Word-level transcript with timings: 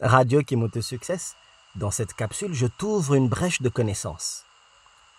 Radio 0.00 0.42
Kimoto 0.44 0.80
Success, 0.80 1.34
dans 1.74 1.90
cette 1.90 2.14
capsule, 2.14 2.54
je 2.54 2.68
t'ouvre 2.68 3.14
une 3.14 3.28
brèche 3.28 3.60
de 3.60 3.68
connaissances. 3.68 4.44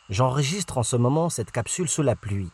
J'enregistre 0.09 0.78
en 0.78 0.83
ce 0.83 0.96
moment 0.96 1.29
cette 1.29 1.52
capsule 1.52 1.90
sous 1.90 2.02
la 2.02 2.16
pluie. 2.16 2.50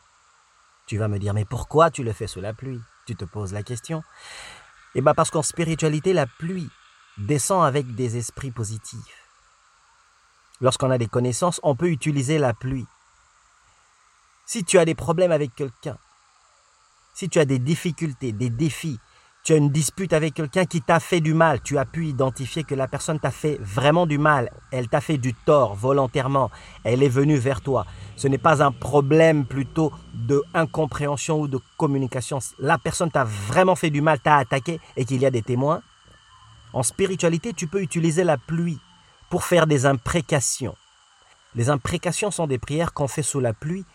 Tu 0.87 0.97
vas 0.97 1.07
me 1.07 1.19
dire, 1.19 1.35
mais 1.35 1.45
pourquoi 1.45 1.91
tu 1.91 2.03
le 2.03 2.13
fais 2.13 2.25
sous 2.25 2.41
la 2.41 2.51
pluie? 2.51 2.81
Tu 3.05 3.15
te 3.15 3.25
poses 3.25 3.53
la 3.53 3.61
question. 3.61 4.03
Eh 4.95 5.01
bien 5.01 5.13
parce 5.13 5.29
qu'en 5.29 5.43
spiritualité, 5.43 6.13
la 6.13 6.25
pluie 6.25 6.71
descend 7.19 7.63
avec 7.63 7.93
des 7.93 8.17
esprits 8.17 8.49
positifs. 8.49 9.29
Lorsqu'on 10.61 10.89
a 10.89 10.97
des 10.97 11.07
connaissances, 11.07 11.59
on 11.61 11.75
peut 11.75 11.91
utiliser 11.91 12.39
la 12.39 12.55
pluie. 12.55 12.87
Si 14.47 14.63
tu 14.63 14.79
as 14.79 14.85
des 14.85 14.95
problèmes 14.95 15.31
avec 15.31 15.53
quelqu'un, 15.53 15.99
si 17.13 17.29
tu 17.29 17.37
as 17.37 17.45
des 17.45 17.59
difficultés, 17.59 18.31
des 18.31 18.49
défis, 18.49 18.99
tu 19.45 19.53
as 19.53 19.57
une 19.57 19.69
dispute 19.69 20.11
avec 20.11 20.33
quelqu'un 20.33 20.65
qui 20.65 20.81
t'a 20.81 20.99
fait 20.99 21.21
du 21.21 21.35
mal, 21.35 21.61
tu 21.61 21.77
as 21.77 21.85
pu 21.85 22.07
identifier 22.07 22.63
que 22.63 22.73
la 22.73 22.87
personne 22.87 23.19
t'a 23.19 23.29
fait 23.29 23.59
vraiment 23.61 24.07
du 24.07 24.17
mal, 24.17 24.51
elle 24.71 24.89
t'a 24.89 25.01
fait 25.01 25.19
du 25.19 25.35
tort 25.35 25.75
volontairement, 25.75 26.49
elle 26.83 27.03
est 27.03 27.09
venue 27.09 27.37
vers 27.37 27.61
toi. 27.61 27.85
Ce 28.15 28.27
n'est 28.27 28.39
pas 28.39 28.63
un 28.63 28.71
problème 28.71 29.45
plutôt 29.45 29.93
de 30.15 30.41
incompréhension 30.55 31.39
ou 31.39 31.47
de 31.47 31.59
communication. 31.77 32.39
La 32.57 32.79
personne 32.79 33.11
t'a 33.11 33.23
vraiment 33.23 33.75
fait 33.75 33.91
du 33.91 34.01
mal, 34.01 34.19
t'a 34.19 34.37
attaqué 34.37 34.79
et 34.97 35.05
qu'il 35.05 35.21
y 35.21 35.27
a 35.27 35.31
des 35.31 35.43
témoins. 35.43 35.83
En 36.73 36.81
spiritualité, 36.81 37.53
tu 37.53 37.67
peux 37.67 37.83
utiliser 37.83 38.23
la 38.23 38.37
pluie 38.37 38.79
pour 39.29 39.43
faire 39.43 39.67
des 39.67 39.85
imprécations. 39.85 40.75
Les 41.53 41.69
imprécations 41.69 42.31
sont 42.31 42.47
des 42.47 42.57
prières 42.57 42.93
qu'on 42.93 43.07
fait 43.07 43.21
sous 43.21 43.39
la 43.39 43.53
pluie 43.53 43.85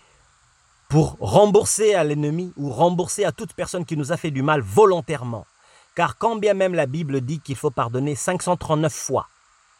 pour 0.90 1.16
rembourser 1.20 1.94
à 1.94 2.02
l'ennemi 2.02 2.52
ou 2.56 2.68
rembourser 2.68 3.24
à 3.24 3.30
toute 3.30 3.54
personne 3.54 3.86
qui 3.86 3.96
nous 3.96 4.10
a 4.10 4.16
fait 4.16 4.32
du 4.32 4.42
mal 4.42 4.60
volontairement. 4.60 5.46
Car 5.94 6.18
quand 6.18 6.34
bien 6.34 6.52
même 6.52 6.74
la 6.74 6.86
Bible 6.86 7.20
dit 7.20 7.38
qu'il 7.38 7.54
faut 7.54 7.70
pardonner 7.70 8.16
539 8.16 8.92
fois, 8.92 9.28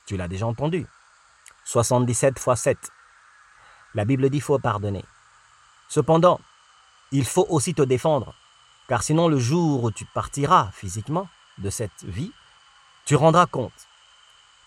tu 0.07 0.17
l'as 0.17 0.29
déjà 0.29 0.47
entendu, 0.47 0.87
77 1.65 2.39
fois 2.39 2.55
7, 2.55 2.79
la 3.95 4.05
Bible 4.05 4.31
dit 4.31 4.39
qu'il 4.39 4.43
faut 4.43 4.59
pardonner. 4.61 5.05
Cependant, 5.89 6.41
il 7.11 7.25
faut 7.25 7.47
aussi 7.49 7.75
te 7.75 7.83
défendre, 7.83 8.33
car 8.89 9.03
sinon 9.03 9.27
le 9.27 9.39
jour 9.39 9.83
où 9.83 9.91
tu 9.91 10.05
partiras 10.05 10.71
physiquement 10.73 11.29
de 11.59 11.71
cette 11.71 12.05
vie, 12.05 12.33
tu 13.05 13.17
rendras 13.17 13.47
compte. 13.47 13.89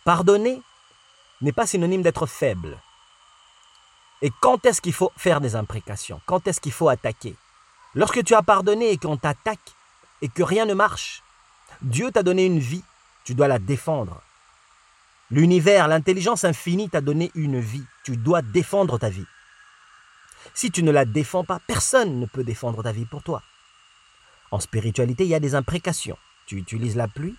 Pardonner 0.04 0.62
n'est 1.40 1.54
pas 1.54 1.68
synonyme 1.68 2.02
d'être 2.02 2.26
faible. 2.26 2.78
Et 4.24 4.32
quand 4.40 4.66
est-ce 4.66 4.82
qu'il 4.82 4.94
faut 4.94 5.12
faire 5.18 5.42
des 5.42 5.58
imprécations? 5.58 6.22
Quand 6.26 6.48
est-ce 6.48 6.62
qu'il 6.62 6.72
faut 6.72 6.88
attaquer? 6.88 7.36
Lorsque 7.94 8.24
tu 8.24 8.34
as 8.34 8.42
pardonné 8.42 8.90
et 8.90 8.98
qu'on 8.98 9.18
t'attaque 9.18 9.74
et 10.22 10.30
que 10.30 10.42
rien 10.42 10.66
ne 10.66 10.74
marche, 10.74 11.22
Dieu 11.82 12.10
t'a 12.10 12.24
donné 12.24 12.46
une 12.46 12.60
vie, 12.60 12.86
tu 13.26 13.36
dois 13.36 13.50
la 13.50 13.60
défendre. 13.60 14.22
L'univers, 15.30 15.90
l'intelligence 15.90 16.46
infinie 16.46 16.90
t'a 16.90 17.02
donné 17.02 17.32
une 17.36 17.60
vie, 17.60 17.84
tu 18.06 18.16
dois 18.16 18.42
défendre 18.42 18.98
ta 18.98 19.10
vie. 19.10 19.26
Si 20.54 20.72
tu 20.72 20.84
ne 20.84 20.92
la 20.92 21.04
défends 21.04 21.44
pas, 21.44 21.60
personne 21.68 22.22
ne 22.22 22.26
peut 22.26 22.46
défendre 22.46 22.82
ta 22.82 22.94
vie 22.94 23.06
pour 23.06 23.24
toi. 23.24 23.42
En 24.52 24.62
spiritualité, 24.62 25.26
il 25.26 25.30
y 25.30 25.36
a 25.36 25.42
des 25.42 25.56
imprécations. 25.56 26.18
Tu 26.46 26.56
utilises 26.56 26.96
la 26.96 27.10
pluie, 27.10 27.36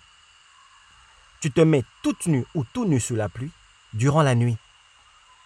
tu 1.39 1.49
te 1.49 1.61
mets 1.61 1.83
toute 2.03 2.27
nue 2.27 2.45
ou 2.53 2.63
tout 2.63 2.85
nu 2.85 2.99
sous 2.99 3.15
la 3.15 3.27
pluie 3.27 3.51
durant 3.93 4.21
la 4.21 4.35
nuit 4.35 4.57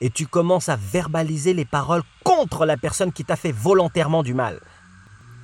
et 0.02 0.10
tu 0.10 0.28
commences 0.28 0.70
à 0.70 0.76
verbaliser 0.76 1.54
les 1.54 1.66
paroles 1.66 2.04
contre 2.24 2.66
la 2.66 2.78
personne 2.78 3.12
qui 3.12 3.26
t'a 3.26 3.36
fait 3.36 3.52
volontairement 3.52 4.24
du 4.24 4.34
mal. 4.34 4.62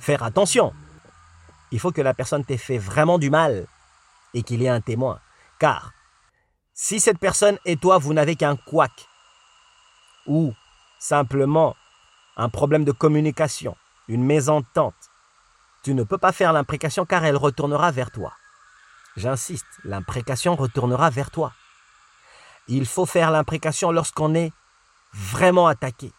Faire 0.00 0.22
attention. 0.22 0.72
Il 1.72 1.80
faut 1.80 1.92
que 1.92 2.02
la 2.02 2.14
personne 2.14 2.44
t'ait 2.44 2.56
fait 2.56 2.78
vraiment 2.78 3.18
du 3.18 3.30
mal 3.30 3.66
et 4.34 4.42
qu'il 4.42 4.62
y 4.62 4.66
ait 4.66 4.70
un 4.70 4.80
témoin. 4.80 5.20
Car 5.58 5.92
si 6.74 7.00
cette 7.00 7.18
personne 7.18 7.58
et 7.64 7.76
toi, 7.76 7.98
vous 7.98 8.12
n'avez 8.12 8.36
qu'un 8.36 8.56
couac 8.56 8.92
ou 10.26 10.54
simplement 10.98 11.76
un 12.36 12.48
problème 12.48 12.84
de 12.84 12.92
communication, 12.92 13.76
une 14.08 14.24
mésentente, 14.24 14.94
tu 15.82 15.94
ne 15.94 16.02
peux 16.02 16.18
pas 16.18 16.32
faire 16.32 16.52
l'imprécation 16.52 17.06
car 17.06 17.24
elle 17.24 17.36
retournera 17.36 17.90
vers 17.90 18.10
toi. 18.10 18.32
J'insiste, 19.16 19.66
l'imprécation 19.84 20.54
retournera 20.54 21.08
vers 21.10 21.30
toi. 21.30 21.52
Il 22.68 22.86
faut 22.86 23.06
faire 23.06 23.30
l'imprécation 23.30 23.92
lorsqu'on 23.92 24.34
est 24.34 24.52
vraiment 25.12 25.68
attaqué, 25.68 26.12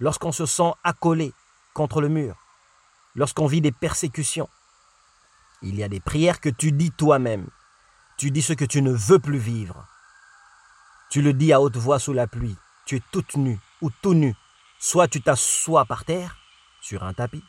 lorsqu'on 0.00 0.32
se 0.32 0.44
sent 0.44 0.72
accolé 0.82 1.32
contre 1.74 2.00
le 2.00 2.08
mur, 2.08 2.36
lorsqu'on 3.14 3.46
vit 3.46 3.60
des 3.60 3.72
persécutions. 3.72 4.48
Il 5.62 5.76
y 5.76 5.84
a 5.84 5.88
des 5.88 6.00
prières 6.00 6.40
que 6.40 6.48
tu 6.48 6.72
dis 6.72 6.90
toi-même. 6.90 7.48
Tu 8.18 8.30
dis 8.30 8.42
ce 8.42 8.52
que 8.52 8.64
tu 8.64 8.82
ne 8.82 8.90
veux 8.90 9.18
plus 9.18 9.38
vivre. 9.38 9.86
Tu 11.10 11.22
le 11.22 11.32
dis 11.32 11.52
à 11.52 11.60
haute 11.60 11.76
voix 11.76 11.98
sous 11.98 12.12
la 12.12 12.26
pluie. 12.26 12.56
Tu 12.84 12.96
es 12.96 13.02
toute 13.12 13.36
nue 13.36 13.60
ou 13.80 13.90
tout 14.02 14.14
nu. 14.14 14.34
Soit 14.78 15.08
tu 15.08 15.22
t'assois 15.22 15.84
par 15.84 16.04
terre, 16.04 16.36
sur 16.80 17.04
un 17.04 17.14
tapis, 17.14 17.44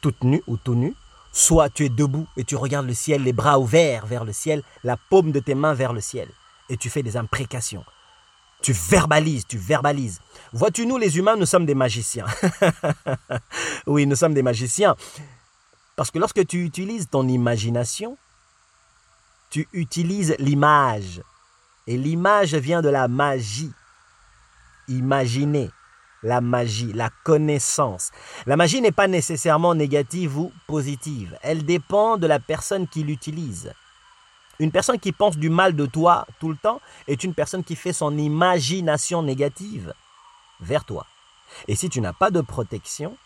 toute 0.00 0.22
nue 0.22 0.42
ou 0.46 0.56
tout 0.56 0.74
nu, 0.74 0.94
soit 1.32 1.68
tu 1.68 1.84
es 1.84 1.88
debout 1.88 2.26
et 2.36 2.44
tu 2.44 2.56
regardes 2.56 2.86
le 2.86 2.94
ciel, 2.94 3.22
les 3.22 3.32
bras 3.32 3.58
ouverts 3.58 4.06
vers 4.06 4.24
le 4.24 4.32
ciel, 4.32 4.62
la 4.82 4.96
paume 4.96 5.32
de 5.32 5.40
tes 5.40 5.54
mains 5.54 5.74
vers 5.74 5.92
le 5.92 6.00
ciel 6.00 6.28
et 6.68 6.76
tu 6.76 6.90
fais 6.90 7.02
des 7.02 7.16
imprécations. 7.16 7.84
Tu 8.62 8.72
verbalises, 8.72 9.46
tu 9.46 9.58
verbalises. 9.58 10.20
Vois-tu, 10.52 10.86
nous 10.86 10.96
les 10.96 11.18
humains, 11.18 11.36
nous 11.36 11.46
sommes 11.46 11.66
des 11.66 11.74
magiciens. 11.74 12.26
oui, 13.86 14.06
nous 14.06 14.16
sommes 14.16 14.32
des 14.32 14.42
magiciens. 14.42 14.96
Parce 15.96 16.10
que 16.10 16.18
lorsque 16.18 16.46
tu 16.46 16.64
utilises 16.64 17.08
ton 17.10 17.28
imagination, 17.28 18.16
tu 19.50 19.68
utilises 19.72 20.34
l'image. 20.38 21.22
Et 21.86 21.98
l'image 21.98 22.54
vient 22.54 22.80
de 22.80 22.88
la 22.88 23.06
magie. 23.06 23.72
Imaginer, 24.88 25.70
la 26.22 26.40
magie, 26.40 26.92
la 26.92 27.10
connaissance. 27.22 28.10
La 28.46 28.56
magie 28.56 28.80
n'est 28.80 28.92
pas 28.92 29.08
nécessairement 29.08 29.74
négative 29.74 30.38
ou 30.38 30.52
positive. 30.66 31.38
Elle 31.42 31.64
dépend 31.64 32.16
de 32.16 32.26
la 32.26 32.40
personne 32.40 32.88
qui 32.88 33.02
l'utilise. 33.02 33.72
Une 34.60 34.70
personne 34.70 34.98
qui 34.98 35.12
pense 35.12 35.36
du 35.36 35.50
mal 35.50 35.74
de 35.74 35.86
toi 35.86 36.26
tout 36.40 36.48
le 36.48 36.56
temps 36.56 36.80
est 37.08 37.24
une 37.24 37.34
personne 37.34 37.64
qui 37.64 37.76
fait 37.76 37.92
son 37.92 38.16
imagination 38.16 39.22
négative 39.22 39.94
vers 40.60 40.84
toi. 40.84 41.06
Et 41.68 41.76
si 41.76 41.88
tu 41.88 42.00
n'as 42.00 42.12
pas 42.12 42.30
de 42.30 42.40
protection, 42.40 43.16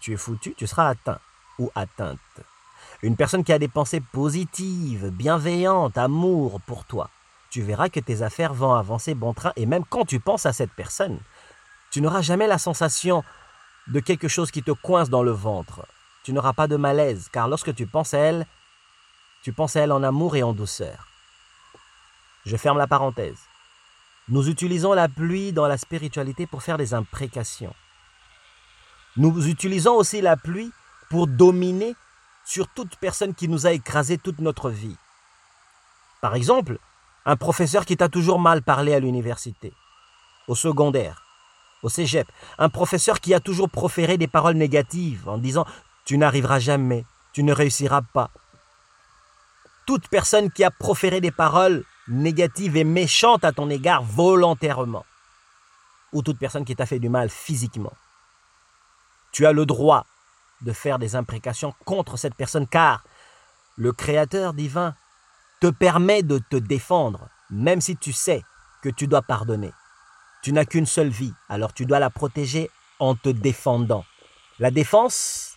tu 0.00 0.12
es 0.12 0.16
foutu, 0.16 0.54
tu 0.56 0.66
seras 0.66 0.88
atteint 0.88 1.18
ou 1.58 1.70
atteinte. 1.74 2.18
Une 3.02 3.16
personne 3.16 3.44
qui 3.44 3.52
a 3.52 3.58
des 3.58 3.68
pensées 3.68 4.00
positives, 4.00 5.10
bienveillantes, 5.10 5.96
amour 5.96 6.60
pour 6.66 6.84
toi, 6.84 7.10
tu 7.50 7.62
verras 7.62 7.88
que 7.88 8.00
tes 8.00 8.22
affaires 8.22 8.54
vont 8.54 8.74
avancer 8.74 9.14
bon 9.14 9.34
train 9.34 9.52
et 9.56 9.66
même 9.66 9.84
quand 9.88 10.04
tu 10.04 10.20
penses 10.20 10.46
à 10.46 10.52
cette 10.52 10.72
personne, 10.72 11.18
tu 11.90 12.00
n'auras 12.00 12.22
jamais 12.22 12.46
la 12.46 12.58
sensation 12.58 13.24
de 13.88 14.00
quelque 14.00 14.28
chose 14.28 14.50
qui 14.50 14.62
te 14.62 14.70
coince 14.70 15.10
dans 15.10 15.22
le 15.22 15.32
ventre. 15.32 15.86
Tu 16.22 16.32
n'auras 16.32 16.52
pas 16.52 16.68
de 16.68 16.76
malaise 16.76 17.28
car 17.32 17.48
lorsque 17.48 17.74
tu 17.74 17.86
penses 17.86 18.14
à 18.14 18.18
elle, 18.18 18.46
tu 19.42 19.52
penses 19.52 19.76
à 19.76 19.80
elle 19.80 19.92
en 19.92 20.02
amour 20.02 20.36
et 20.36 20.42
en 20.42 20.52
douceur. 20.52 21.06
Je 22.44 22.56
ferme 22.56 22.78
la 22.78 22.86
parenthèse. 22.86 23.38
Nous 24.28 24.48
utilisons 24.48 24.92
la 24.92 25.08
pluie 25.08 25.52
dans 25.52 25.66
la 25.66 25.78
spiritualité 25.78 26.46
pour 26.46 26.62
faire 26.62 26.78
des 26.78 26.94
imprécations. 26.94 27.74
Nous 29.16 29.48
utilisons 29.48 29.94
aussi 29.94 30.20
la 30.20 30.36
pluie 30.36 30.72
pour 31.08 31.26
dominer 31.26 31.96
sur 32.44 32.68
toute 32.68 32.96
personne 32.96 33.34
qui 33.34 33.48
nous 33.48 33.66
a 33.66 33.72
écrasé 33.72 34.18
toute 34.18 34.38
notre 34.38 34.70
vie. 34.70 34.96
Par 36.20 36.34
exemple, 36.34 36.78
un 37.26 37.36
professeur 37.36 37.84
qui 37.84 37.96
t'a 37.96 38.08
toujours 38.08 38.38
mal 38.38 38.62
parlé 38.62 38.94
à 38.94 39.00
l'université, 39.00 39.72
au 40.48 40.54
secondaire, 40.54 41.22
au 41.82 41.88
cégep, 41.88 42.26
un 42.58 42.68
professeur 42.68 43.20
qui 43.20 43.34
a 43.34 43.40
toujours 43.40 43.70
proféré 43.70 44.18
des 44.18 44.26
paroles 44.26 44.56
négatives 44.56 45.28
en 45.28 45.38
disant 45.38 45.66
tu 46.04 46.18
n'arriveras 46.18 46.58
jamais, 46.58 47.04
tu 47.32 47.42
ne 47.42 47.52
réussiras 47.52 48.02
pas, 48.02 48.30
toute 49.90 50.06
personne 50.06 50.52
qui 50.52 50.62
a 50.62 50.70
proféré 50.70 51.20
des 51.20 51.32
paroles 51.32 51.82
négatives 52.06 52.76
et 52.76 52.84
méchantes 52.84 53.44
à 53.44 53.50
ton 53.50 53.68
égard 53.68 54.04
volontairement, 54.04 55.04
ou 56.12 56.22
toute 56.22 56.38
personne 56.38 56.64
qui 56.64 56.76
t'a 56.76 56.86
fait 56.86 57.00
du 57.00 57.08
mal 57.08 57.28
physiquement. 57.28 57.92
Tu 59.32 59.46
as 59.46 59.52
le 59.52 59.66
droit 59.66 60.06
de 60.60 60.72
faire 60.72 61.00
des 61.00 61.16
imprécations 61.16 61.74
contre 61.84 62.16
cette 62.16 62.36
personne 62.36 62.68
car 62.68 63.02
le 63.74 63.92
Créateur 63.92 64.54
divin 64.54 64.94
te 65.60 65.66
permet 65.66 66.22
de 66.22 66.38
te 66.38 66.54
défendre, 66.54 67.28
même 67.50 67.80
si 67.80 67.96
tu 67.96 68.12
sais 68.12 68.44
que 68.84 68.90
tu 68.90 69.08
dois 69.08 69.22
pardonner. 69.22 69.72
Tu 70.44 70.52
n'as 70.52 70.66
qu'une 70.66 70.86
seule 70.86 71.08
vie, 71.08 71.34
alors 71.48 71.72
tu 71.72 71.84
dois 71.84 71.98
la 71.98 72.10
protéger 72.10 72.70
en 73.00 73.16
te 73.16 73.28
défendant. 73.28 74.04
La 74.60 74.70
défense, 74.70 75.56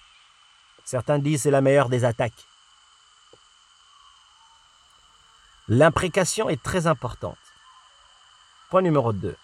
certains 0.86 1.20
disent, 1.20 1.44
c'est 1.44 1.52
la 1.52 1.62
meilleure 1.62 1.90
des 1.90 2.04
attaques. 2.04 2.48
L'imprécation 5.70 6.50
est 6.50 6.62
très 6.62 6.88
importante. 6.88 7.38
Point 8.70 8.82
numéro 8.82 9.14
2. 9.14 9.36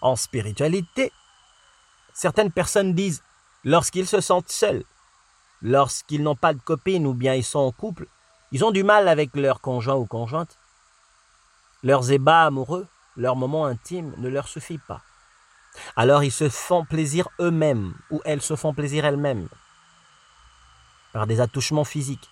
En 0.00 0.14
spiritualité, 0.14 1.12
certaines 2.14 2.52
personnes 2.52 2.94
disent, 2.94 3.24
lorsqu'ils 3.64 4.06
se 4.06 4.20
sentent 4.20 4.50
seuls, 4.50 4.84
lorsqu'ils 5.62 6.22
n'ont 6.22 6.36
pas 6.36 6.54
de 6.54 6.60
copine 6.60 7.06
ou 7.06 7.14
bien 7.14 7.34
ils 7.34 7.44
sont 7.44 7.58
en 7.58 7.72
couple, 7.72 8.06
Ils 8.52 8.64
ont 8.64 8.70
du 8.70 8.84
mal 8.84 9.08
avec 9.08 9.34
leur 9.34 9.60
conjoint 9.60 9.96
ou 9.96 10.06
conjointe. 10.06 10.56
Leurs 11.82 12.12
ébats 12.12 12.44
amoureux, 12.44 12.86
leurs 13.16 13.36
moments 13.36 13.66
intimes 13.66 14.14
ne 14.18 14.28
leur 14.28 14.46
suffit 14.46 14.78
pas. 14.78 15.02
Alors 15.96 16.22
ils 16.22 16.32
se 16.32 16.48
font 16.48 16.84
plaisir 16.84 17.28
eux-mêmes 17.40 17.94
ou 18.10 18.20
elles 18.24 18.40
se 18.40 18.56
font 18.56 18.72
plaisir 18.72 19.04
elles-mêmes 19.04 19.48
par 21.12 21.26
des 21.26 21.40
attouchements 21.40 21.84
physiques. 21.84 22.30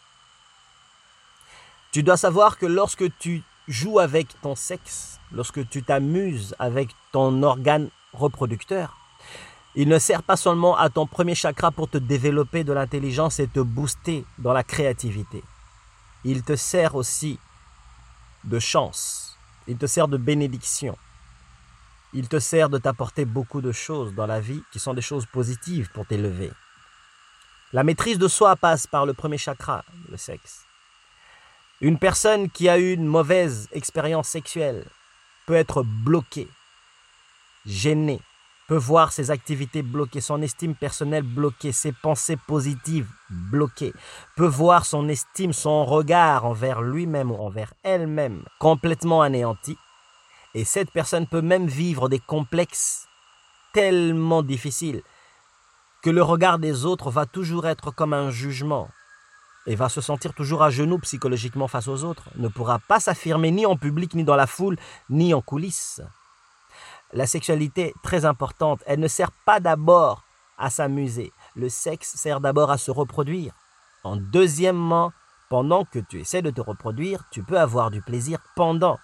Tu 1.95 2.03
dois 2.03 2.17
savoir 2.17 2.59
que 2.59 2.67
lorsque 2.67 3.05
tu 3.19 3.45
joues 3.69 4.01
avec 4.01 4.27
ton 4.41 4.57
sexe, 4.57 5.21
lorsque 5.31 5.69
tu 5.69 5.85
t'amuses 5.85 6.57
avec 6.59 6.91
ton 7.13 7.41
organe 7.45 7.89
reproducteur, 8.13 8.97
il 9.77 9.87
ne 9.87 10.01
sert 10.01 10.25
pas 10.25 10.37
seulement 10.37 10.77
à 10.77 10.91
ton 10.91 11.07
premier 11.07 11.37
chakra 11.37 11.71
pour 11.71 11.89
te 11.89 11.97
développer 11.97 12.65
de 12.65 12.73
l'intelligence 12.73 13.39
et 13.39 13.47
te 13.47 13.61
booster 13.61 14.25
dans 14.39 14.53
la 14.53 14.65
créativité. 14.65 15.45
Il 16.25 16.43
te 16.43 16.57
sert 16.57 16.97
aussi 16.97 17.39
de 18.43 18.59
chance. 18.59 19.39
Il 19.69 19.77
te 19.77 19.87
sert 19.87 20.09
de 20.09 20.17
bénédiction. 20.17 20.99
Il 22.13 22.27
te 22.27 22.41
sert 22.41 22.71
de 22.71 22.79
t'apporter 22.79 23.25
beaucoup 23.25 23.61
de 23.61 23.71
choses 23.71 24.13
dans 24.15 24.27
la 24.27 24.41
vie 24.41 24.65
qui 24.73 24.81
sont 24.81 24.95
des 24.95 25.01
choses 25.01 25.27
positives 25.27 25.93
pour 25.95 26.07
t'élever. 26.07 26.51
La 27.73 27.85
maîtrise 27.85 28.19
de 28.19 28.27
soi 28.27 28.57
passe 28.57 28.89
par 28.89 29.07
le 29.07 29.15
premier 29.15 29.39
chakra, 29.39 29.85
le 30.11 30.17
sexe. 30.17 30.65
Une 31.81 31.99
personne 31.99 32.51
qui 32.51 32.69
a 32.69 32.79
eu 32.79 32.93
une 32.93 33.07
mauvaise 33.07 33.69
expérience 33.73 34.29
sexuelle 34.29 34.87
peut 35.47 35.55
être 35.55 35.83
bloquée, 35.83 36.49
gênée, 37.67 38.21
peut 38.69 38.77
voir 38.77 39.13
ses 39.13 39.31
activités 39.31 39.83
bloquées, 39.83 40.21
son 40.21 40.41
estime 40.41 40.77
personnelle 40.77 41.25
bloquée, 41.25 41.73
ses 41.73 41.93
pensées 41.93 42.39
positives 42.47 43.11
bloquées, 43.29 43.93
peut 44.37 44.47
voir 44.47 44.87
son 44.87 45.09
estime, 45.09 45.53
son 45.53 45.85
regard 45.85 46.47
envers 46.47 46.81
lui-même 46.81 47.33
ou 47.33 47.37
envers 47.37 47.75
elle-même 47.83 48.45
complètement 48.61 49.23
anéanti. 49.23 49.77
Et 50.55 50.65
cette 50.65 50.93
personne 50.93 51.27
peut 51.27 51.43
même 51.43 51.67
vivre 51.67 52.09
des 52.09 52.21
complexes 52.21 53.09
tellement 53.73 54.43
difficiles 54.43 55.03
que 56.03 56.11
le 56.11 56.23
regard 56.23 56.61
des 56.61 56.85
autres 56.85 57.11
va 57.11 57.27
toujours 57.27 57.67
être 57.67 57.91
comme 57.91 58.13
un 58.13 58.31
jugement 58.31 58.89
et 59.67 59.77
va 59.77 59.89
se 59.89 60.01
sentir 60.01 60.35
toujours 60.35 60.63
à 60.63 60.71
genoux 60.71 60.99
psychologiquement 60.99 61.69
face 61.69 61.89
aux 61.89 62.05
autres, 62.05 62.29
ne 62.37 62.49
pourra 62.49 62.79
pas 62.79 63.01
s'affirmer 63.01 63.51
ni 63.51 63.67
en 63.67 63.77
public, 63.77 64.15
ni 64.15 64.25
dans 64.25 64.37
la 64.37 64.47
foule, 64.47 64.77
ni 65.09 65.33
en 65.35 65.41
coulisses. 65.41 66.03
La 67.13 67.27
sexualité, 67.27 67.95
très 68.03 68.25
importante, 68.25 68.83
elle 68.87 69.01
ne 69.01 69.09
sert 69.09 69.31
pas 69.47 69.61
d'abord 69.61 70.25
à 70.59 70.71
s'amuser. 70.71 71.33
Le 71.55 71.69
sexe 71.69 72.15
sert 72.17 72.41
d'abord 72.41 72.71
à 72.71 72.79
se 72.79 72.91
reproduire. 72.91 73.53
En 74.03 74.17
deuxièmement, 74.17 75.13
pendant 75.49 75.85
que 75.85 75.99
tu 75.99 76.21
essaies 76.21 76.43
de 76.43 76.51
te 76.51 76.61
reproduire, 76.61 77.25
tu 77.31 77.43
peux 77.43 77.59
avoir 77.59 77.91
du 77.91 78.03
plaisir 78.03 78.39
pendant. 78.57 78.99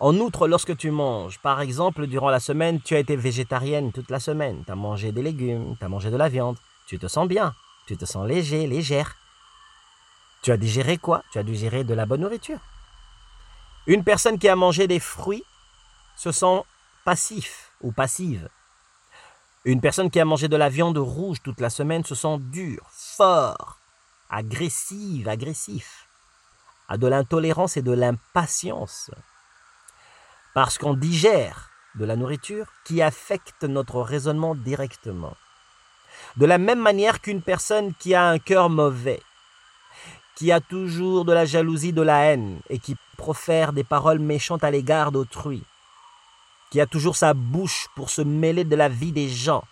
En 0.00 0.16
outre, 0.16 0.48
lorsque 0.48 0.76
tu 0.76 0.90
manges, 0.90 1.38
par 1.38 1.60
exemple, 1.60 2.06
durant 2.06 2.30
la 2.30 2.40
semaine, 2.40 2.80
tu 2.80 2.96
as 2.96 2.98
été 2.98 3.14
végétarienne 3.14 3.92
toute 3.92 4.10
la 4.10 4.18
semaine, 4.18 4.64
tu 4.64 4.72
as 4.72 4.74
mangé 4.74 5.12
des 5.12 5.22
légumes, 5.22 5.76
tu 5.78 5.84
as 5.84 5.88
mangé 5.88 6.10
de 6.10 6.16
la 6.16 6.28
viande, 6.28 6.56
tu 6.88 6.98
te 6.98 7.06
sens 7.06 7.28
bien, 7.28 7.54
tu 7.86 7.96
te 7.96 8.04
sens 8.04 8.26
léger, 8.26 8.66
légère. 8.66 9.16
Tu 10.42 10.52
as 10.52 10.56
digéré 10.56 10.98
quoi? 10.98 11.22
Tu 11.32 11.38
as 11.38 11.42
digéré 11.42 11.84
de 11.84 11.94
la 11.94 12.06
bonne 12.06 12.22
nourriture. 12.22 12.58
Une 13.86 14.04
personne 14.04 14.38
qui 14.38 14.48
a 14.48 14.56
mangé 14.56 14.86
des 14.86 15.00
fruits 15.00 15.44
se 16.16 16.32
sent 16.32 16.62
passif 17.04 17.72
ou 17.80 17.92
passive. 17.92 18.48
Une 19.64 19.80
personne 19.80 20.10
qui 20.10 20.20
a 20.20 20.24
mangé 20.24 20.48
de 20.48 20.56
la 20.56 20.68
viande 20.68 20.98
rouge 20.98 21.42
toute 21.42 21.60
la 21.60 21.70
semaine 21.70 22.04
se 22.04 22.14
sent 22.14 22.38
dur, 22.38 22.84
fort, 22.90 23.78
agressive, 24.30 25.28
agressif, 25.28 26.08
a 26.88 26.96
de 26.96 27.06
l'intolérance 27.06 27.76
et 27.76 27.82
de 27.82 27.92
l'impatience 27.92 29.10
parce 30.54 30.78
qu'on 30.78 30.94
digère 30.94 31.70
de 31.94 32.04
la 32.04 32.16
nourriture 32.16 32.66
qui 32.84 33.02
affecte 33.02 33.64
notre 33.64 34.00
raisonnement 34.00 34.54
directement. 34.54 35.36
De 36.36 36.46
la 36.46 36.58
même 36.58 36.80
manière 36.80 37.20
qu'une 37.20 37.42
personne 37.42 37.92
qui 37.98 38.14
a 38.14 38.26
un 38.26 38.38
cœur 38.38 38.70
mauvais, 38.70 39.20
qui 40.34 40.50
a 40.50 40.60
toujours 40.60 41.24
de 41.24 41.32
la 41.32 41.44
jalousie, 41.44 41.92
de 41.92 42.02
la 42.02 42.24
haine 42.24 42.60
et 42.70 42.78
qui 42.78 42.96
profère 43.16 43.72
des 43.72 43.84
paroles 43.84 44.18
méchantes 44.18 44.64
à 44.64 44.70
l'égard 44.70 45.12
d'autrui, 45.12 45.62
qui 46.70 46.80
a 46.80 46.86
toujours 46.86 47.16
sa 47.16 47.34
bouche 47.34 47.88
pour 47.94 48.10
se 48.10 48.22
mêler 48.22 48.64
de 48.64 48.76
la 48.76 48.88
vie 48.88 49.12
des 49.12 49.28
gens, 49.28 49.64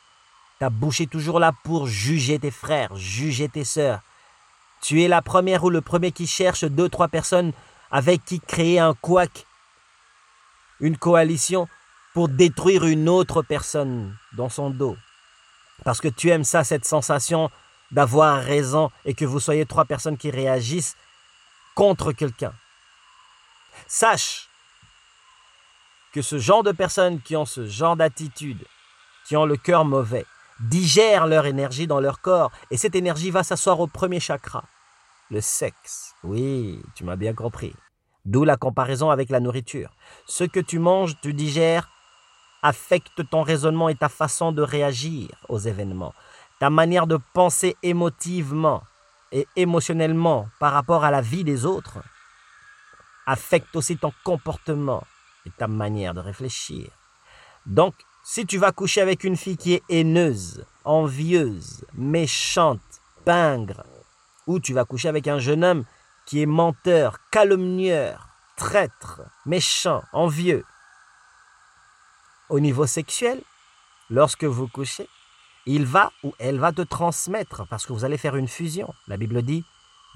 ta 0.59 0.69
bouche 0.69 1.01
est 1.01 1.11
toujours 1.11 1.41
là 1.41 1.53
pour 1.65 1.87
juger 1.87 2.39
tes 2.39 2.51
frères, 2.51 2.95
juger 2.95 3.49
tes 3.49 3.65
sœurs. 3.65 4.01
Tu 4.83 5.03
es 5.03 5.09
la 5.09 5.23
première 5.23 5.65
ou 5.65 5.71
le 5.71 5.81
premier 5.81 6.13
qui 6.13 6.27
cherche 6.27 6.65
deux, 6.65 6.91
trois 6.91 7.09
personnes 7.09 7.53
avec 7.91 8.25
qui 8.25 8.41
créer 8.41 8.79
un 8.79 8.95
couac 8.95 9.47
une 10.81 10.97
coalition 10.97 11.69
pour 12.15 12.29
détruire 12.29 12.85
une 12.85 13.09
autre 13.09 13.43
personne 13.43 14.17
dans 14.33 14.49
son 14.49 14.71
dos. 14.71 14.97
Parce 15.85 16.01
que 16.01 16.09
tu 16.09 16.31
aimes 16.31 16.45
ça, 16.45 16.65
cette 16.65 16.85
sensation 16.85 17.51
d'avoir 17.91 18.43
raison 18.43 18.91
et 19.05 19.15
que 19.15 19.25
vous 19.25 19.41
soyez 19.41 19.67
trois 19.67 19.85
personnes 19.85 20.17
qui 20.17 20.31
réagissent 20.31 20.97
contre 21.75 22.13
quelqu'un. 22.13 22.53
Sache 23.87 24.49
que 26.13 26.23
ce 26.23 26.39
genre 26.39 26.63
de 26.63 26.73
personnes 26.73 27.21
qui 27.21 27.37
ont 27.37 27.47
ce 27.47 27.67
genre 27.67 27.97
d'attitude, 27.97 28.65
qui 29.27 29.37
ont 29.37 29.47
le 29.47 29.57
cœur 29.57 29.85
mauvais, 29.85 30.27
digèrent 30.61 31.27
leur 31.27 31.47
énergie 31.47 31.87
dans 31.87 32.01
leur 32.01 32.21
corps 32.21 32.51
et 32.71 32.77
cette 32.77 32.95
énergie 32.95 33.31
va 33.31 33.43
s'asseoir 33.43 33.81
au 33.81 33.87
premier 33.87 34.21
chakra, 34.21 34.65
le 35.31 35.41
sexe. 35.41 36.15
Oui, 36.23 36.83
tu 36.95 37.05
m'as 37.05 37.17
bien 37.17 37.35
compris. 37.35 37.75
D'où 38.27 38.45
la 38.45 38.57
comparaison 38.57 39.11
avec 39.11 39.31
la 39.31 39.41
nourriture. 39.41 39.91
Ce 40.27 40.45
que 40.45 40.61
tu 40.61 40.79
manges, 40.79 41.19
tu 41.23 41.33
digères, 41.33 41.89
affecte 42.63 43.29
ton 43.31 43.43
raisonnement 43.43 43.89
et 43.89 43.95
ta 43.95 44.09
façon 44.09 44.53
de 44.53 44.63
réagir 44.63 45.29
aux 45.49 45.59
événements. 45.59 46.15
Ta 46.59 46.71
manière 46.71 47.07
de 47.07 47.19
penser 47.33 47.77
émotivement 47.83 48.83
et 49.33 49.47
émotionnellement 49.57 50.49
par 50.59 50.73
rapport 50.73 51.05
à 51.05 51.11
la 51.11 51.21
vie 51.21 51.45
des 51.45 51.65
autres 51.65 51.99
affecte 53.27 53.75
aussi 53.77 53.97
ton 53.97 54.13
comportement 54.25 55.05
et 55.47 55.51
ta 55.51 55.69
manière 55.69 56.15
de 56.15 56.21
réfléchir. 56.21 56.91
Donc, 57.67 57.95
si 58.25 58.47
tu 58.47 58.59
vas 58.59 58.73
coucher 58.73 59.01
avec 59.01 59.25
une 59.25 59.37
fille 59.37 59.57
qui 59.57 59.75
est 59.75 59.83
haineuse, 59.89 60.65
envieuse, 60.85 61.85
méchante, 61.95 62.81
pingre, 63.25 63.85
ou 64.47 64.61
tu 64.61 64.75
vas 64.75 64.85
coucher 64.85 65.09
avec 65.09 65.29
un 65.29 65.39
jeune 65.39 65.65
homme 65.65 65.85
qui 66.27 66.43
est 66.43 66.47
menteur, 66.47 67.19
calomnieur, 67.31 68.29
traître, 68.57 69.23
méchant, 69.47 70.03
envieux. 70.13 70.65
Au 72.51 72.59
niveau 72.59 72.85
sexuel, 72.85 73.41
lorsque 74.11 74.43
vous 74.43 74.67
couchez, 74.67 75.09
il 75.67 75.85
va 75.87 76.11
ou 76.25 76.35
elle 76.41 76.59
va 76.59 76.73
te 76.73 76.83
transmettre 76.83 77.65
parce 77.69 77.87
que 77.87 77.93
vous 77.93 78.05
allez 78.05 78.19
faire 78.19 78.35
une 78.35 78.49
fusion. 78.49 78.93
La 79.07 79.17
Bible 79.17 79.41
dit 79.43 79.65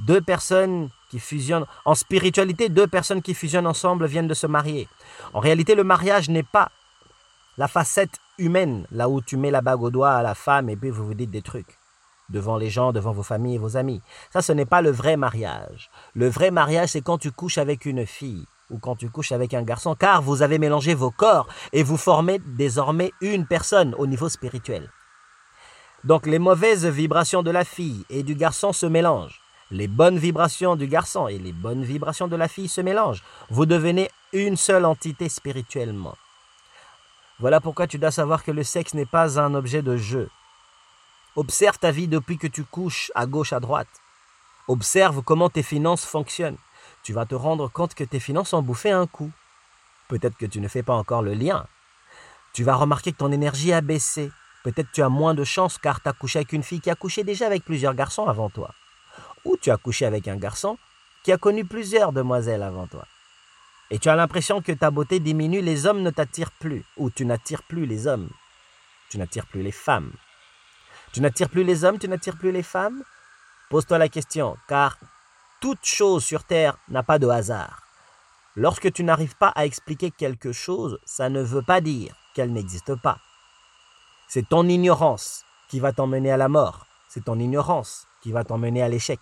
deux 0.01 0.21
personnes 0.21 0.91
qui 1.11 1.21
fusionnent 1.21 1.67
en 1.85 1.95
spiritualité, 1.95 2.69
deux 2.69 2.89
personnes 2.89 3.23
qui 3.23 3.35
fusionnent 3.35 3.69
ensemble 3.69 4.07
viennent 4.07 4.27
de 4.27 4.35
se 4.35 4.49
marier. 4.49 4.89
En 5.33 5.39
réalité, 5.39 5.77
le 5.77 5.85
mariage 5.85 6.29
n'est 6.29 6.43
pas 6.43 6.73
la 7.57 7.69
facette 7.69 8.19
humaine, 8.39 8.85
là 8.91 9.09
où 9.09 9.21
tu 9.21 9.37
mets 9.37 9.53
la 9.53 9.61
bague 9.61 9.83
au 9.83 9.91
doigt 9.91 10.11
à 10.11 10.23
la 10.25 10.35
femme 10.35 10.69
et 10.69 10.75
puis 10.75 10.91
vous 10.91 11.07
vous 11.07 11.15
dites 11.15 11.31
des 11.31 11.43
trucs 11.43 11.79
devant 12.31 12.57
les 12.57 12.69
gens, 12.69 12.93
devant 12.93 13.13
vos 13.13 13.23
familles 13.23 13.57
et 13.57 13.59
vos 13.59 13.77
amis. 13.77 14.03
Ça, 14.33 14.43
ce 14.43 14.51
n'est 14.51 14.67
pas 14.67 14.83
le 14.83 14.91
vrai 14.91 15.17
mariage. 15.17 15.89
Le 16.15 16.29
vrai 16.29 16.51
mariage, 16.51 16.89
c'est 16.89 17.01
quand 17.01 17.19
tu 17.19 17.31
couches 17.31 17.59
avec 17.59 17.85
une 17.85 18.07
fille 18.07 18.47
ou 18.71 18.79
quand 18.79 18.97
tu 18.97 19.11
couches 19.11 19.33
avec 19.33 19.55
un 19.55 19.63
garçon, 19.63 19.95
car 19.95 20.23
vous 20.23 20.43
avez 20.43 20.59
mélangé 20.59 20.95
vos 20.95 21.11
corps 21.11 21.49
et 21.73 21.83
vous 21.83 21.97
formez 21.97 22.41
désormais 22.45 23.13
une 23.21 23.47
personne 23.47 23.95
au 23.99 24.07
niveau 24.07 24.29
spirituel. 24.29 24.91
Donc 26.05 26.27
les 26.27 26.39
mauvaises 26.39 26.87
vibrations 26.87 27.43
de 27.43 27.51
la 27.51 27.65
fille 27.65 28.05
et 28.11 28.23
du 28.23 28.35
garçon 28.35 28.73
se 28.73 28.87
mélangent. 28.87 29.41
Les 29.71 29.89
bonnes 29.89 30.19
vibrations 30.19 30.77
du 30.77 30.87
garçon 30.87 31.29
et 31.29 31.39
les 31.39 31.53
bonnes 31.53 31.85
vibrations 31.85 32.29
de 32.29 32.37
la 32.37 32.49
fille 32.49 32.69
se 32.69 32.81
mélangent. 32.81 33.25
Vous 33.49 33.65
devenez 33.65 34.11
une 34.33 34.57
seule 34.57 34.85
entité 34.85 35.29
spirituellement. 35.29 36.17
Voilà 37.41 37.61
pourquoi 37.61 37.87
tu 37.87 37.99
dois 37.99 38.11
savoir 38.11 38.45
que 38.45 38.53
le 38.53 38.63
sexe 38.63 38.95
n'est 38.95 39.07
pas 39.07 39.41
un 39.41 39.55
objet 39.55 39.83
de 39.83 39.97
jeu. 39.97 40.29
Observe 41.37 41.79
ta 41.79 41.91
vie 41.91 42.07
depuis 42.07 42.39
que 42.39 42.47
tu 42.47 42.65
couches 42.65 43.11
à 43.15 43.27
gauche, 43.27 43.53
à 43.53 43.59
droite. 43.59 43.89
Observe 44.69 45.23
comment 45.23 45.51
tes 45.51 45.63
finances 45.63 46.05
fonctionnent. 46.05 46.59
Tu 47.05 47.13
vas 47.13 47.27
te 47.27 47.35
rendre 47.35 47.69
compte 47.69 47.95
que 47.95 48.03
tes 48.03 48.19
finances 48.19 48.55
ont 48.55 48.63
bouffé 48.63 48.91
un 48.91 49.07
coup. 49.07 49.31
Peut-être 50.09 50.39
que 50.39 50.47
tu 50.47 50.61
ne 50.61 50.69
fais 50.69 50.83
pas 50.83 50.95
encore 50.95 51.23
le 51.23 51.35
lien. 51.35 51.67
Tu 52.55 52.65
vas 52.65 52.77
remarquer 52.77 53.13
que 53.13 53.19
ton 53.19 53.31
énergie 53.31 53.75
a 53.75 53.83
baissé. 53.83 54.33
Peut-être 54.63 54.91
tu 54.91 55.03
as 55.03 55.11
moins 55.11 55.35
de 55.35 55.45
chance 55.45 55.77
car 55.77 56.03
tu 56.03 56.09
as 56.09 56.15
couché 56.15 56.39
avec 56.39 56.55
une 56.55 56.63
fille 56.63 56.81
qui 56.81 56.89
a 56.89 56.95
couché 56.95 57.23
déjà 57.23 57.45
avec 57.47 57.63
plusieurs 57.63 57.93
garçons 57.93 58.27
avant 58.27 58.49
toi. 58.49 58.75
Ou 59.45 59.59
tu 59.59 59.71
as 59.71 59.77
couché 59.77 60.07
avec 60.07 60.29
un 60.29 60.37
garçon 60.37 60.79
qui 61.23 61.33
a 61.33 61.37
connu 61.37 61.67
plusieurs 61.67 62.13
demoiselles 62.13 62.63
avant 62.63 62.87
toi. 62.87 63.07
Et 63.91 63.99
tu 63.99 64.09
as 64.09 64.17
l'impression 64.17 64.63
que 64.63 64.73
ta 64.73 64.91
beauté 64.91 65.21
diminue, 65.21 65.61
les 65.61 65.85
hommes 65.85 66.01
ne 66.01 66.11
t'attirent 66.11 66.53
plus. 66.53 66.87
Ou 66.97 67.11
tu 67.11 67.27
n'attires 67.27 67.65
plus 67.65 67.85
les 67.85 68.07
hommes. 68.07 68.31
Tu 69.11 69.19
n'attires 69.19 69.47
plus 69.47 69.63
les 69.63 69.73
femmes. 69.73 70.13
Tu 71.13 71.21
n'attires 71.21 71.51
plus 71.51 71.65
les 71.65 71.85
hommes, 71.85 71.99
tu 71.99 72.09
n'attires 72.09 72.39
plus 72.39 72.51
les 72.51 72.63
femmes? 72.63 73.05
Pose-toi 73.69 73.99
la 73.99 74.09
question, 74.09 74.57
car 74.69 74.97
toute 75.65 75.87
chose 75.87 76.23
sur 76.23 76.45
Terre 76.45 76.77
n'a 76.91 77.03
pas 77.03 77.19
de 77.19 77.27
hasard. 77.27 77.85
Lorsque 78.55 78.93
tu 78.93 79.03
n'arrives 79.03 79.35
pas 79.35 79.49
à 79.49 79.65
expliquer 79.65 80.11
quelque 80.11 80.53
chose, 80.53 80.99
ça 81.07 81.31
ne 81.31 81.41
veut 81.41 81.63
pas 81.63 81.81
dire 81.81 82.15
qu'elle 82.35 82.53
n'existe 82.53 82.95
pas. 82.97 83.17
C'est 84.29 84.47
ton 84.47 84.69
ignorance 84.69 85.43
qui 85.71 85.81
va 85.81 85.95
t'emmener 85.95 86.31
à 86.31 86.37
la 86.37 86.51
mort. 86.51 86.85
C'est 87.09 87.25
ton 87.25 87.39
ignorance 87.39 88.07
qui 88.21 88.31
va 88.31 88.45
t'emmener 88.45 88.83
à 88.83 88.91
l'échec. 88.91 89.19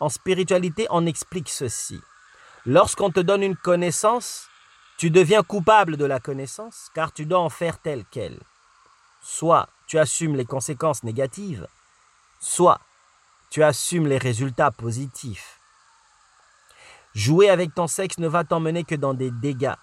En 0.00 0.08
spiritualité, 0.08 0.86
on 0.88 1.04
explique 1.04 1.50
ceci. 1.50 2.00
Lorsqu'on 2.64 3.10
te 3.10 3.20
donne 3.20 3.42
une 3.42 3.56
connaissance, 3.56 4.48
tu 4.96 5.10
deviens 5.10 5.42
coupable 5.42 5.98
de 5.98 6.06
la 6.06 6.18
connaissance 6.18 6.90
car 6.94 7.12
tu 7.12 7.26
dois 7.26 7.40
en 7.40 7.50
faire 7.50 7.78
telle 7.78 8.06
qu'elle. 8.06 8.40
Soit 9.20 9.68
tu 9.86 9.98
assumes 9.98 10.34
les 10.34 10.46
conséquences 10.46 11.02
négatives, 11.02 11.68
soit 12.40 12.80
tu 13.50 13.62
assumes 13.62 14.06
les 14.06 14.18
résultats 14.18 14.70
positifs. 14.70 15.60
Jouer 17.14 17.48
avec 17.48 17.74
ton 17.74 17.86
sexe 17.86 18.18
ne 18.18 18.28
va 18.28 18.44
t'emmener 18.44 18.84
que 18.84 18.94
dans 18.94 19.14
des 19.14 19.30
dégâts. 19.30 19.74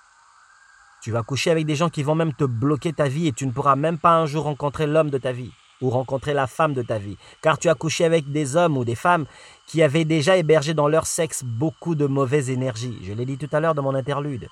Tu 1.01 1.11
vas 1.11 1.23
coucher 1.23 1.51
avec 1.51 1.65
des 1.65 1.75
gens 1.75 1.89
qui 1.89 2.03
vont 2.03 2.15
même 2.15 2.33
te 2.33 2.43
bloquer 2.43 2.93
ta 2.93 3.07
vie 3.07 3.27
et 3.27 3.33
tu 3.33 3.45
ne 3.47 3.51
pourras 3.51 3.75
même 3.75 3.97
pas 3.97 4.15
un 4.17 4.25
jour 4.25 4.43
rencontrer 4.43 4.87
l'homme 4.87 5.09
de 5.09 5.17
ta 5.17 5.31
vie 5.31 5.51
ou 5.81 5.89
rencontrer 5.89 6.33
la 6.33 6.47
femme 6.47 6.73
de 6.73 6.81
ta 6.81 6.97
vie, 6.97 7.17
car 7.41 7.57
tu 7.57 7.67
as 7.69 7.75
couché 7.75 8.05
avec 8.05 8.31
des 8.31 8.55
hommes 8.55 8.77
ou 8.77 8.85
des 8.85 8.95
femmes 8.95 9.25
qui 9.67 9.83
avaient 9.83 10.05
déjà 10.05 10.37
hébergé 10.37 10.73
dans 10.73 10.87
leur 10.87 11.05
sexe 11.05 11.43
beaucoup 11.43 11.95
de 11.95 12.05
mauvaise 12.05 12.49
énergie. 12.49 12.97
Je 13.03 13.11
l'ai 13.11 13.25
dit 13.25 13.37
tout 13.37 13.49
à 13.51 13.59
l'heure 13.59 13.75
dans 13.75 13.83
mon 13.83 13.95
interlude. 13.95 14.47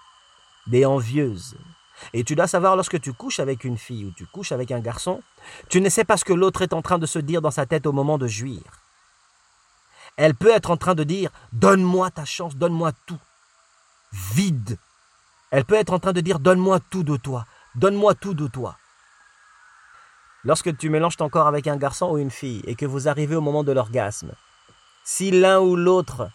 Des 0.67 0.85
envieuses. 0.85 1.55
Et 2.13 2.23
tu 2.23 2.35
dois 2.35 2.47
savoir, 2.47 2.75
lorsque 2.75 2.99
tu 2.99 3.13
couches 3.13 3.39
avec 3.39 3.63
une 3.63 3.77
fille 3.77 4.05
ou 4.05 4.11
tu 4.11 4.25
couches 4.25 4.51
avec 4.51 4.71
un 4.71 4.79
garçon, 4.79 5.21
tu 5.69 5.81
ne 5.81 5.89
sais 5.89 6.03
pas 6.03 6.17
ce 6.17 6.25
que 6.25 6.33
l'autre 6.33 6.63
est 6.63 6.73
en 6.73 6.81
train 6.81 6.97
de 6.97 7.05
se 7.05 7.19
dire 7.19 7.41
dans 7.41 7.51
sa 7.51 7.65
tête 7.65 7.85
au 7.85 7.91
moment 7.91 8.17
de 8.17 8.27
jouir. 8.27 8.61
Elle 10.23 10.35
peut 10.35 10.51
être 10.51 10.69
en 10.69 10.77
train 10.77 10.93
de 10.93 11.03
dire 11.03 11.31
Donne-moi 11.51 12.11
ta 12.11 12.25
chance, 12.25 12.55
donne-moi 12.55 12.91
tout. 13.07 13.17
Vide. 14.35 14.77
Elle 15.49 15.65
peut 15.65 15.73
être 15.73 15.93
en 15.93 15.97
train 15.97 16.13
de 16.13 16.21
dire 16.21 16.37
Donne-moi 16.37 16.79
tout 16.91 17.01
de 17.01 17.17
toi, 17.17 17.47
donne-moi 17.73 18.13
tout 18.13 18.35
de 18.35 18.45
toi. 18.45 18.77
Lorsque 20.43 20.77
tu 20.77 20.91
mélanges 20.91 21.17
ton 21.17 21.27
corps 21.27 21.47
avec 21.47 21.65
un 21.65 21.75
garçon 21.75 22.11
ou 22.11 22.19
une 22.19 22.29
fille 22.29 22.61
et 22.67 22.75
que 22.75 22.85
vous 22.85 23.07
arrivez 23.07 23.35
au 23.35 23.41
moment 23.41 23.63
de 23.63 23.71
l'orgasme, 23.71 24.33
si 25.03 25.31
l'un 25.31 25.59
ou 25.59 25.75
l'autre 25.75 26.29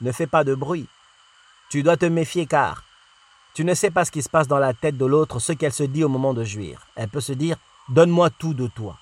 ne 0.00 0.12
fait 0.12 0.26
pas 0.26 0.42
de 0.42 0.54
bruit, 0.54 0.88
tu 1.68 1.82
dois 1.82 1.98
te 1.98 2.06
méfier 2.06 2.46
car 2.46 2.84
tu 3.52 3.64
ne 3.64 3.74
sais 3.74 3.90
pas 3.90 4.06
ce 4.06 4.12
qui 4.12 4.22
se 4.22 4.30
passe 4.30 4.48
dans 4.48 4.58
la 4.58 4.72
tête 4.72 4.96
de 4.96 5.04
l'autre, 5.04 5.40
ce 5.40 5.52
qu'elle 5.52 5.74
se 5.74 5.82
dit 5.82 6.04
au 6.04 6.08
moment 6.08 6.32
de 6.32 6.42
jouir. 6.42 6.86
Elle 6.94 7.10
peut 7.10 7.20
se 7.20 7.34
dire 7.34 7.58
Donne-moi 7.90 8.30
tout 8.30 8.54
de 8.54 8.66
toi. 8.66 8.96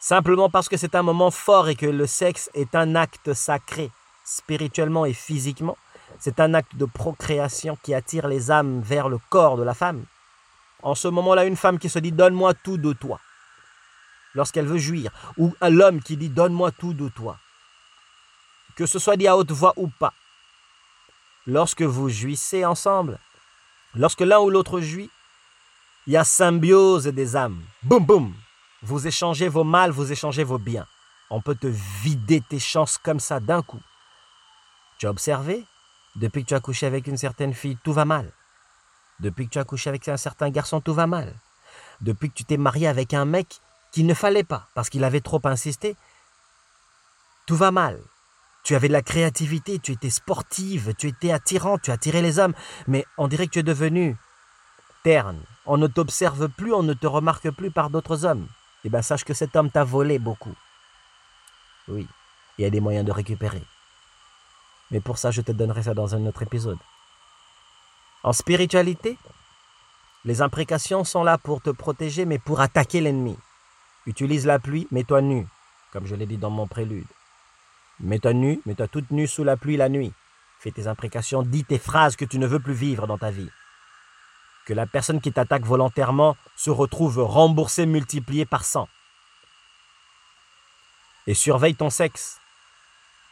Simplement 0.00 0.48
parce 0.48 0.68
que 0.68 0.76
c'est 0.76 0.94
un 0.94 1.02
moment 1.02 1.30
fort 1.30 1.68
et 1.68 1.74
que 1.74 1.86
le 1.86 2.06
sexe 2.06 2.50
est 2.54 2.74
un 2.74 2.94
acte 2.94 3.34
sacré, 3.34 3.90
spirituellement 4.24 5.04
et 5.04 5.12
physiquement. 5.12 5.76
C'est 6.20 6.40
un 6.40 6.54
acte 6.54 6.76
de 6.76 6.84
procréation 6.84 7.76
qui 7.82 7.94
attire 7.94 8.28
les 8.28 8.50
âmes 8.50 8.80
vers 8.80 9.08
le 9.08 9.18
corps 9.28 9.56
de 9.56 9.64
la 9.64 9.74
femme. 9.74 10.04
En 10.82 10.94
ce 10.94 11.08
moment-là, 11.08 11.44
une 11.44 11.56
femme 11.56 11.78
qui 11.78 11.88
se 11.88 11.98
dit 11.98 12.12
Donne-moi 12.12 12.54
tout 12.54 12.78
de 12.78 12.92
toi, 12.92 13.18
lorsqu'elle 14.34 14.66
veut 14.66 14.78
jouir, 14.78 15.10
ou 15.36 15.54
un 15.60 15.80
homme 15.80 16.00
qui 16.00 16.16
dit 16.16 16.28
Donne-moi 16.28 16.70
tout 16.70 16.94
de 16.94 17.08
toi, 17.08 17.36
que 18.76 18.86
ce 18.86 19.00
soit 19.00 19.16
dit 19.16 19.26
à 19.26 19.36
haute 19.36 19.50
voix 19.50 19.74
ou 19.76 19.88
pas, 19.88 20.14
lorsque 21.46 21.82
vous 21.82 22.08
jouissez 22.08 22.64
ensemble, 22.64 23.18
lorsque 23.96 24.20
l'un 24.20 24.38
ou 24.38 24.50
l'autre 24.50 24.80
jouit, 24.80 25.10
il 26.06 26.12
y 26.12 26.16
a 26.16 26.24
symbiose 26.24 27.06
des 27.08 27.34
âmes. 27.34 27.60
Boum, 27.82 28.04
boum. 28.04 28.34
Vous 28.82 29.06
échangez 29.06 29.48
vos 29.48 29.64
mal, 29.64 29.90
vous 29.90 30.12
échangez 30.12 30.44
vos 30.44 30.58
biens. 30.58 30.86
On 31.30 31.40
peut 31.40 31.56
te 31.56 31.66
vider 31.66 32.40
tes 32.40 32.60
chances 32.60 32.96
comme 32.96 33.20
ça 33.20 33.40
d'un 33.40 33.62
coup. 33.62 33.80
Tu 34.98 35.06
as 35.06 35.10
observé? 35.10 35.64
Depuis 36.16 36.42
que 36.42 36.48
tu 36.48 36.54
as 36.54 36.60
couché 36.60 36.86
avec 36.86 37.06
une 37.06 37.16
certaine 37.16 37.54
fille, 37.54 37.76
tout 37.82 37.92
va 37.92 38.04
mal. 38.04 38.32
Depuis 39.20 39.46
que 39.46 39.52
tu 39.52 39.58
as 39.58 39.64
couché 39.64 39.90
avec 39.90 40.08
un 40.08 40.16
certain 40.16 40.48
garçon, 40.50 40.80
tout 40.80 40.94
va 40.94 41.06
mal. 41.06 41.34
Depuis 42.00 42.30
que 42.30 42.34
tu 42.34 42.44
t'es 42.44 42.56
marié 42.56 42.86
avec 42.86 43.14
un 43.14 43.24
mec 43.24 43.60
qu'il 43.90 44.06
ne 44.06 44.14
fallait 44.14 44.44
pas, 44.44 44.68
parce 44.74 44.90
qu'il 44.90 45.02
avait 45.04 45.20
trop 45.20 45.40
insisté, 45.44 45.96
tout 47.46 47.56
va 47.56 47.70
mal. 47.70 48.00
Tu 48.62 48.74
avais 48.74 48.88
de 48.88 48.92
la 48.92 49.02
créativité, 49.02 49.78
tu 49.78 49.92
étais 49.92 50.10
sportive, 50.10 50.94
tu 50.96 51.08
étais 51.08 51.32
attirant, 51.32 51.78
tu 51.78 51.90
attirais 51.90 52.22
les 52.22 52.38
hommes, 52.38 52.54
mais 52.86 53.04
on 53.16 53.26
dirait 53.26 53.46
que 53.46 53.52
tu 53.52 53.58
es 53.60 53.64
devenu 53.64 54.16
terne. 55.02 55.40
On 55.66 55.78
ne 55.78 55.86
t'observe 55.86 56.48
plus, 56.48 56.72
on 56.72 56.82
ne 56.82 56.94
te 56.94 57.06
remarque 57.06 57.50
plus 57.50 57.70
par 57.70 57.90
d'autres 57.90 58.24
hommes. 58.24 58.46
Eh 58.84 58.88
bien, 58.88 59.02
sache 59.02 59.24
que 59.24 59.34
cet 59.34 59.56
homme 59.56 59.70
t'a 59.70 59.84
volé 59.84 60.18
beaucoup. 60.18 60.54
Oui, 61.88 62.06
il 62.56 62.62
y 62.62 62.64
a 62.64 62.70
des 62.70 62.80
moyens 62.80 63.04
de 63.04 63.12
récupérer. 63.12 63.62
Mais 64.90 65.00
pour 65.00 65.18
ça, 65.18 65.30
je 65.30 65.42
te 65.42 65.52
donnerai 65.52 65.84
ça 65.84 65.94
dans 65.94 66.14
un 66.14 66.24
autre 66.26 66.42
épisode. 66.42 66.78
En 68.22 68.32
spiritualité, 68.32 69.18
les 70.24 70.42
imprécations 70.42 71.04
sont 71.04 71.22
là 71.22 71.38
pour 71.38 71.60
te 71.62 71.70
protéger, 71.70 72.24
mais 72.24 72.38
pour 72.38 72.60
attaquer 72.60 73.00
l'ennemi. 73.00 73.38
Utilise 74.06 74.46
la 74.46 74.58
pluie, 74.58 74.88
mets-toi 74.90 75.20
nu, 75.22 75.46
comme 75.92 76.06
je 76.06 76.14
l'ai 76.14 76.26
dit 76.26 76.38
dans 76.38 76.50
mon 76.50 76.66
prélude. 76.66 77.06
Mets-toi 78.00 78.32
nu, 78.32 78.60
mets-toi 78.64 78.88
toute 78.88 79.10
nue 79.10 79.26
sous 79.26 79.44
la 79.44 79.56
pluie 79.56 79.76
la 79.76 79.88
nuit. 79.88 80.12
Fais 80.60 80.70
tes 80.70 80.86
imprécations, 80.86 81.42
dis 81.42 81.64
tes 81.64 81.78
phrases 81.78 82.16
que 82.16 82.24
tu 82.24 82.38
ne 82.38 82.46
veux 82.46 82.60
plus 82.60 82.74
vivre 82.74 83.06
dans 83.06 83.18
ta 83.18 83.30
vie. 83.30 83.50
Que 84.68 84.74
la 84.74 84.86
personne 84.86 85.22
qui 85.22 85.32
t'attaque 85.32 85.64
volontairement 85.64 86.36
se 86.54 86.68
retrouve 86.68 87.20
remboursée 87.20 87.86
multipliée 87.86 88.44
par 88.44 88.66
100. 88.66 88.86
Et 91.26 91.32
surveille 91.32 91.74
ton 91.74 91.88
sexe, 91.88 92.38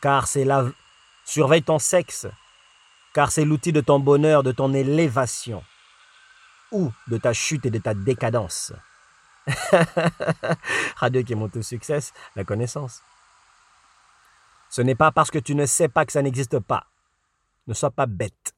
car 0.01 0.29
c'est. 0.29 0.47
Surveille 1.27 1.63
ton 1.63 1.79
sexe, 1.79 2.27
car 3.13 3.31
c'est 3.31 3.45
l'outil 3.45 3.73
de 3.73 3.83
ton 3.83 4.01
bonheur, 4.01 4.45
de 4.45 4.53
ton 4.53 4.73
élévation, 4.73 5.63
ou 6.73 6.91
de 7.09 7.19
ta 7.19 7.35
chute 7.35 7.67
et 7.67 7.71
de 7.71 7.81
ta 7.81 7.93
décadence. 7.93 8.73
Radio 10.97 11.23
qui 11.23 11.35
monte 11.35 11.57
au 11.57 11.63
succès, 11.63 11.99
la 12.35 12.45
connaissance. 12.45 13.03
Ce 14.71 14.81
n'est 14.81 14.95
pas 14.95 15.13
parce 15.13 15.31
que 15.31 15.39
tu 15.39 15.55
ne 15.55 15.67
sais 15.67 15.89
pas 15.89 16.07
que 16.07 16.13
ça 16.13 16.23
n'existe 16.23 16.61
pas. 16.61 16.87
Ne 17.67 17.75
sois 17.75 17.91
pas 17.91 18.07
bête. 18.07 18.56